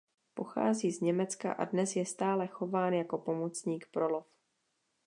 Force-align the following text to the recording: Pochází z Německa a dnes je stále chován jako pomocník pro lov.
Pochází 0.33 0.91
z 0.91 1.01
Německa 1.01 1.51
a 1.51 1.65
dnes 1.65 1.95
je 1.95 2.05
stále 2.05 2.47
chován 2.47 2.93
jako 2.93 3.17
pomocník 3.17 3.87
pro 3.91 4.09
lov. 4.09 4.25